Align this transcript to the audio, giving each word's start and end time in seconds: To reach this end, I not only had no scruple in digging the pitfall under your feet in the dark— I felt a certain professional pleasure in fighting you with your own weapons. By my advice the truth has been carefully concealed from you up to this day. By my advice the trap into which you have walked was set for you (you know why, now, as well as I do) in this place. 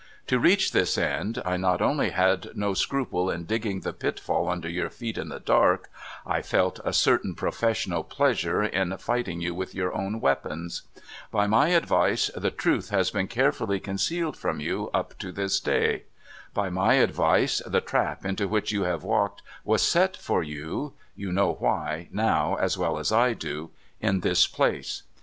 To 0.25 0.39
reach 0.39 0.71
this 0.71 0.97
end, 0.97 1.39
I 1.45 1.57
not 1.57 1.79
only 1.79 2.09
had 2.09 2.57
no 2.57 2.73
scruple 2.73 3.29
in 3.29 3.43
digging 3.45 3.81
the 3.81 3.93
pitfall 3.93 4.49
under 4.49 4.67
your 4.67 4.89
feet 4.89 5.15
in 5.15 5.29
the 5.29 5.39
dark— 5.39 5.91
I 6.25 6.41
felt 6.41 6.79
a 6.83 6.91
certain 6.91 7.35
professional 7.35 8.03
pleasure 8.03 8.63
in 8.63 8.97
fighting 8.97 9.41
you 9.41 9.53
with 9.53 9.75
your 9.75 9.93
own 9.95 10.19
weapons. 10.19 10.81
By 11.29 11.45
my 11.45 11.67
advice 11.67 12.31
the 12.35 12.49
truth 12.49 12.89
has 12.89 13.11
been 13.11 13.27
carefully 13.27 13.79
concealed 13.79 14.35
from 14.37 14.59
you 14.59 14.89
up 14.91 15.19
to 15.19 15.31
this 15.31 15.59
day. 15.59 16.05
By 16.51 16.71
my 16.71 16.95
advice 16.95 17.61
the 17.67 17.79
trap 17.79 18.25
into 18.25 18.47
which 18.47 18.71
you 18.71 18.85
have 18.85 19.03
walked 19.03 19.43
was 19.63 19.83
set 19.83 20.17
for 20.17 20.41
you 20.41 20.93
(you 21.15 21.31
know 21.31 21.53
why, 21.53 22.07
now, 22.11 22.55
as 22.55 22.75
well 22.75 22.97
as 22.97 23.11
I 23.11 23.33
do) 23.33 23.69
in 23.99 24.21
this 24.21 24.47
place. 24.47 25.03